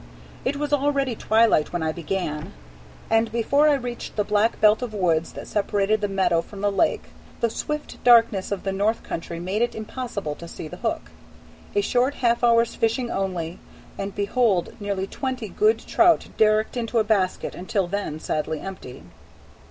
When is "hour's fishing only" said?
12.43-13.59